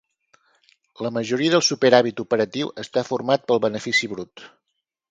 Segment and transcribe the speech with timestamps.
[1.07, 4.51] La majoria del superàvit operatiu està format pel benefici brut.